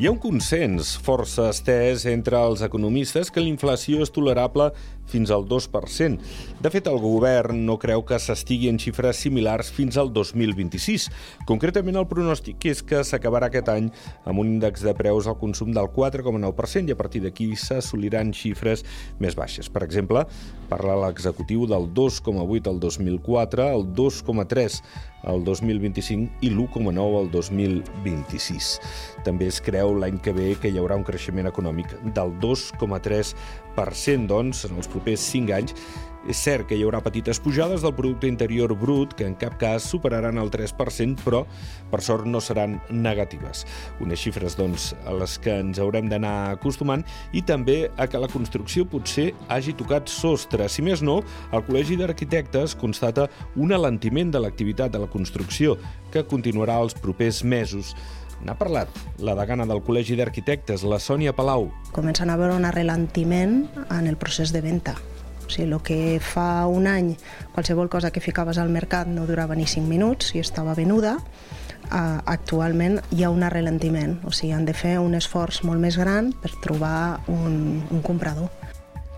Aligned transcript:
Hi 0.00 0.06
ha 0.08 0.10
un 0.14 0.16
consens 0.16 0.94
força 1.04 1.50
estès 1.52 2.06
entre 2.08 2.38
els 2.40 2.62
economistes 2.64 3.28
que 3.30 3.42
la 3.42 3.50
inflació 3.50 4.00
és 4.00 4.10
tolerable 4.10 4.70
fins 5.12 5.28
al 5.34 5.44
2%. 5.44 6.30
De 6.64 6.70
fet, 6.72 6.88
el 6.88 6.96
govern 7.02 7.58
no 7.66 7.76
creu 7.82 8.00
que 8.08 8.16
s'estigui 8.16 8.70
en 8.70 8.78
xifres 8.80 9.20
similars 9.20 9.68
fins 9.76 9.98
al 10.00 10.08
2026. 10.14 11.10
Concretament, 11.50 12.00
el 12.00 12.08
pronòstic 12.08 12.64
és 12.72 12.80
que 12.80 13.02
s'acabarà 13.04 13.50
aquest 13.50 13.68
any 13.68 13.92
amb 14.24 14.40
un 14.40 14.54
índex 14.54 14.86
de 14.86 14.96
preus 14.96 15.28
al 15.28 15.36
consum 15.42 15.76
del 15.76 15.92
4,9% 15.92 16.88
i 16.88 16.96
a 16.96 16.98
partir 16.98 17.20
d'aquí 17.26 17.52
s'assoliran 17.52 18.32
xifres 18.32 18.86
més 19.20 19.36
baixes. 19.36 19.68
Per 19.68 19.84
exemple, 19.84 20.24
parla 20.72 20.96
l'executiu 21.04 21.68
del 21.68 21.90
2,8 21.92 22.72
al 22.72 22.80
2004, 22.80 23.68
el 23.76 23.90
2,3 23.92 24.80
el 25.22 25.44
2025 25.44 26.42
i 26.42 26.50
l'1,9 26.50 27.20
el 27.20 27.28
2026. 27.30 28.70
També 29.26 29.46
es 29.46 29.60
creu 29.62 29.81
l'any 29.90 30.18
que 30.22 30.32
ve 30.36 30.54
que 30.60 30.70
hi 30.70 30.78
haurà 30.78 30.96
un 31.00 31.04
creixement 31.04 31.50
econòmic 31.50 31.96
del 32.14 32.30
2,3%, 32.42 34.26
doncs, 34.30 34.64
en 34.68 34.76
els 34.78 34.88
propers 34.92 35.20
5 35.32 35.54
anys. 35.58 35.74
És 36.30 36.38
cert 36.38 36.68
que 36.70 36.76
hi 36.78 36.84
haurà 36.86 37.00
petites 37.02 37.40
pujades 37.42 37.82
del 37.82 37.94
producte 37.98 38.28
interior 38.30 38.70
brut 38.78 39.16
que 39.18 39.26
en 39.26 39.34
cap 39.34 39.56
cas 39.58 39.88
superaran 39.90 40.38
el 40.38 40.52
3%, 40.54 41.18
però 41.24 41.42
per 41.90 41.98
sort 42.04 42.28
no 42.30 42.38
seran 42.40 42.76
negatives. 42.94 43.64
Unes 44.00 44.22
xifres 44.22 44.54
doncs, 44.58 44.92
a 45.02 45.16
les 45.18 45.34
que 45.42 45.56
ens 45.64 45.80
haurem 45.82 46.06
d'anar 46.12 46.52
acostumant 46.52 47.02
i 47.34 47.42
també 47.42 47.90
a 47.98 48.06
que 48.06 48.22
la 48.22 48.30
construcció 48.30 48.86
potser 48.86 49.32
hagi 49.50 49.74
tocat 49.74 50.06
sostre. 50.06 50.68
Si 50.70 50.84
més 50.86 51.02
no, 51.02 51.24
el 51.50 51.66
Col·legi 51.66 51.98
d'Arquitectes 51.98 52.78
constata 52.78 53.26
un 53.58 53.74
alentiment 53.74 54.30
de 54.30 54.46
l'activitat 54.46 54.94
de 54.94 55.02
la 55.02 55.10
construcció 55.10 55.74
que 56.14 56.22
continuarà 56.28 56.78
els 56.78 56.94
propers 56.94 57.42
mesos. 57.42 57.96
N'ha 58.42 58.56
parlat 58.58 58.90
la 59.22 59.36
degana 59.38 59.66
del 59.70 59.80
Col·legi 59.86 60.16
d'Arquitectes, 60.18 60.82
la 60.82 60.98
Sònia 60.98 61.34
Palau. 61.36 61.68
Comencen 61.94 62.30
a 62.30 62.36
veure 62.40 62.56
un 62.58 62.66
ralentiment 62.66 63.68
en 63.84 64.08
el 64.10 64.18
procés 64.18 64.50
de 64.52 64.60
venda. 64.64 64.96
O 65.46 65.50
sigui, 65.50 65.68
el 65.68 65.78
que 65.86 66.18
fa 66.18 66.66
un 66.66 66.88
any 66.90 67.12
qualsevol 67.54 67.90
cosa 67.92 68.10
que 68.10 68.22
ficaves 68.24 68.58
al 68.58 68.72
mercat 68.74 69.06
no 69.06 69.28
durava 69.30 69.54
ni 69.54 69.68
5 69.70 69.86
minuts 69.86 70.34
i 70.34 70.42
estava 70.42 70.74
venuda, 70.74 71.18
uh, 71.18 72.18
actualment 72.26 72.98
hi 73.12 73.22
ha 73.22 73.30
un 73.30 73.46
ralentiment. 73.46 74.18
O 74.26 74.34
sigui, 74.34 74.52
han 74.56 74.66
de 74.66 74.74
fer 74.74 74.98
un 74.98 75.14
esforç 75.14 75.62
molt 75.62 75.78
més 75.78 75.98
gran 76.00 76.32
per 76.42 76.50
trobar 76.64 77.22
un, 77.30 77.82
un 77.90 78.02
comprador. 78.02 78.50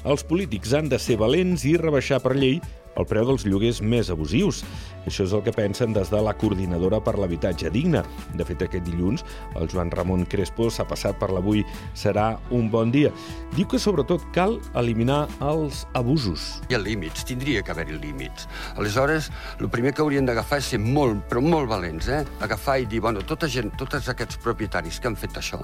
Els 0.00 0.24
polítics 0.24 0.72
han 0.72 0.88
de 0.88 0.96
ser 0.98 1.18
valents 1.20 1.66
i 1.68 1.76
rebaixar 1.76 2.22
per 2.24 2.38
llei 2.38 2.60
el 2.98 3.06
preu 3.08 3.26
dels 3.28 3.44
lloguers 3.46 3.80
més 3.82 4.10
abusius. 4.12 4.62
Això 5.08 5.24
és 5.24 5.32
el 5.32 5.42
que 5.46 5.54
pensen 5.54 5.94
des 5.96 6.10
de 6.12 6.20
la 6.20 6.34
Coordinadora 6.36 7.00
per 7.00 7.16
l'Habitatge 7.18 7.70
Digne. 7.72 8.02
De 8.36 8.44
fet, 8.44 8.62
aquest 8.66 8.84
dilluns, 8.84 9.24
el 9.56 9.68
Joan 9.70 9.90
Ramon 9.94 10.26
Crespo 10.28 10.68
s'ha 10.70 10.86
passat 10.88 11.18
per 11.20 11.30
l'avui 11.32 11.64
serà 11.96 12.34
un 12.50 12.68
bon 12.70 12.92
dia. 12.92 13.12
Diu 13.56 13.68
que 13.70 13.80
sobretot 13.80 14.24
cal 14.34 14.58
eliminar 14.78 15.22
els 15.40 15.86
abusos. 15.98 16.60
Hi 16.68 16.76
ha 16.76 16.82
límits, 16.82 17.24
tindria 17.28 17.62
que 17.62 17.72
haver-hi 17.72 17.98
límits. 17.98 18.46
Aleshores, 18.76 19.30
el 19.58 19.70
primer 19.72 19.94
que 19.94 20.04
haurien 20.04 20.28
d'agafar 20.28 20.60
és 20.60 20.70
ser 20.74 20.80
molt, 20.82 21.24
però 21.30 21.42
molt 21.44 21.70
valents, 21.70 22.08
eh? 22.08 22.22
Agafar 22.44 22.78
i 22.82 22.88
dir, 22.90 23.00
bueno, 23.00 23.24
tota 23.26 23.48
gent, 23.50 23.72
tots 23.80 24.08
aquests 24.12 24.40
propietaris 24.44 25.00
que 25.00 25.10
han 25.10 25.18
fet 25.18 25.40
això, 25.40 25.60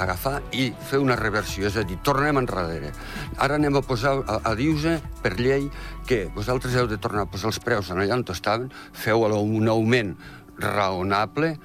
agafar 0.00 0.40
i 0.52 0.70
fer 0.88 1.00
una 1.02 1.16
reversió, 1.20 1.68
és 1.68 1.76
a 1.76 1.84
dir, 1.86 2.00
tornem 2.04 2.40
enrere. 2.40 2.92
Ara 3.44 3.58
anem 3.60 3.76
a 3.76 3.84
posar, 3.84 4.16
a, 4.26 4.40
a 4.50 4.54
dir-vos 4.58 5.00
per 5.22 5.34
llei 5.38 5.68
que 6.06 6.26
vosaltres 6.34 6.74
heu 6.76 6.88
de 6.88 6.98
tornar 7.00 7.24
a 7.24 7.30
posar 7.30 7.48
els 7.52 7.60
preus 7.64 7.88
en 7.90 8.02
allà 8.02 8.18
on 8.18 8.24
estaven, 8.54 8.70
feu 8.92 9.24
un 9.24 9.68
augment 9.68 10.16
raonable, 10.58 11.56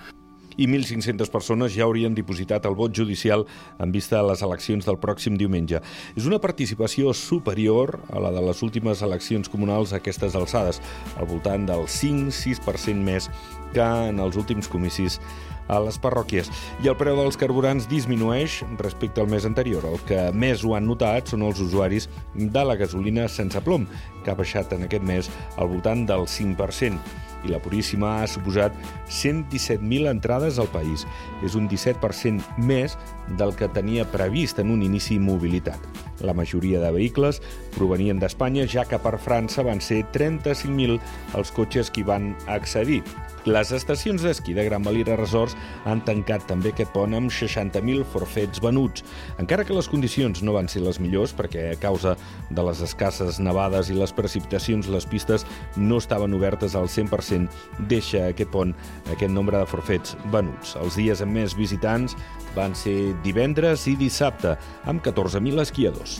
i 0.60 0.68
1.500 0.68 1.30
persones 1.32 1.72
ja 1.72 1.86
haurien 1.86 2.14
dipositat 2.14 2.66
el 2.68 2.76
vot 2.76 2.92
judicial 2.92 3.46
en 3.80 3.94
vista 3.94 4.20
a 4.20 4.26
les 4.28 4.42
eleccions 4.44 4.84
del 4.84 4.98
pròxim 5.00 5.38
diumenge. 5.40 5.80
És 6.20 6.26
una 6.28 6.40
participació 6.44 7.14
superior 7.14 8.02
a 8.12 8.20
la 8.20 8.34
de 8.36 8.44
les 8.44 8.60
últimes 8.62 9.02
eleccions 9.02 9.48
comunals 9.48 9.94
a 9.94 10.02
aquestes 10.02 10.36
alçades, 10.36 10.82
al 11.16 11.30
voltant 11.32 11.64
del 11.70 11.88
5-6% 11.88 13.00
més 13.00 13.30
que 13.72 13.88
en 14.10 14.20
els 14.20 14.36
últims 14.36 14.68
comicis 14.68 15.22
a 15.70 15.80
les 15.86 16.00
parròquies. 16.02 16.50
I 16.84 16.92
el 16.92 16.98
preu 17.00 17.16
dels 17.22 17.38
carburants 17.40 17.88
disminueix 17.90 18.60
respecte 18.82 19.22
al 19.22 19.32
mes 19.32 19.48
anterior. 19.48 19.86
El 19.86 20.02
que 20.10 20.28
més 20.34 20.66
ho 20.66 20.76
han 20.76 20.90
notat 20.90 21.32
són 21.32 21.46
els 21.48 21.62
usuaris 21.64 22.10
de 22.36 22.66
la 22.66 22.76
gasolina 22.80 23.30
sense 23.30 23.62
plom, 23.64 23.88
que 24.26 24.34
ha 24.34 24.40
baixat 24.40 24.74
en 24.76 24.90
aquest 24.90 25.06
mes 25.06 25.32
al 25.58 25.72
voltant 25.72 26.08
del 26.10 26.28
5% 26.28 27.28
i 27.44 27.52
la 27.52 27.60
Puríssima 27.64 28.20
ha 28.22 28.28
suposat 28.28 28.76
117.000 29.08 30.10
entrades 30.12 30.60
al 30.60 30.70
país. 30.74 31.06
És 31.46 31.56
un 31.56 31.70
17% 31.72 32.60
més 32.60 32.98
del 33.40 33.54
que 33.56 33.70
tenia 33.72 34.08
previst 34.10 34.60
en 34.60 34.74
un 34.74 34.84
inici 34.84 35.20
mobilitat. 35.20 35.80
La 36.26 36.36
majoria 36.36 36.82
de 36.84 36.92
vehicles 36.92 37.40
provenien 37.78 38.20
d'Espanya, 38.20 38.68
ja 38.68 38.84
que 38.86 39.00
per 39.00 39.18
França 39.22 39.64
van 39.64 39.80
ser 39.80 40.04
35.000 40.16 41.00
els 41.40 41.54
cotxes 41.56 41.92
que 41.92 42.04
van 42.04 42.34
accedir. 42.48 43.04
Les 43.48 43.72
estacions 43.72 44.20
d'esquí 44.20 44.54
de 44.54 44.66
Gran 44.68 44.84
Valira 44.84 45.16
Resorts 45.16 45.56
han 45.88 46.02
tancat 46.04 46.44
també 46.50 46.74
aquest 46.74 46.92
pont 46.92 47.14
amb 47.16 47.32
60.000 47.32 48.04
forfets 48.12 48.60
venuts. 48.64 49.06
Encara 49.40 49.64
que 49.64 49.76
les 49.78 49.88
condicions 49.88 50.44
no 50.44 50.58
van 50.58 50.68
ser 50.68 50.84
les 50.84 51.00
millors, 51.00 51.32
perquè 51.36 51.70
a 51.72 51.78
causa 51.80 52.18
de 52.50 52.66
les 52.68 52.82
escasses 52.84 53.40
nevades 53.40 53.90
i 53.90 53.96
les 53.96 54.14
precipitacions 54.16 54.90
les 54.92 55.08
pistes 55.08 55.48
no 55.78 56.02
estaven 56.04 56.36
obertes 56.36 56.76
al 56.76 56.92
100%, 56.92 57.48
deixa 57.88 58.26
aquest 58.28 58.52
pont 58.52 58.76
aquest 59.14 59.32
nombre 59.32 59.62
de 59.62 59.70
forfets 59.70 60.18
venuts. 60.34 60.76
Els 60.82 61.00
dies 61.00 61.24
amb 61.24 61.40
més 61.40 61.56
visitants 61.56 62.18
van 62.58 62.76
ser 62.76 63.16
divendres 63.24 63.88
i 63.88 63.96
dissabte, 64.00 64.58
amb 64.90 65.06
14.000 65.06 65.64
esquiadors. 65.64 66.20